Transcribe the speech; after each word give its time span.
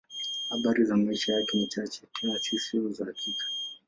Habari 0.49 0.85
za 0.85 0.97
maisha 0.97 1.33
yake 1.33 1.57
ni 1.57 1.67
chache, 1.67 2.01
tena 2.19 2.37
si 2.39 2.89
za 2.89 3.05
hakika. 3.05 3.45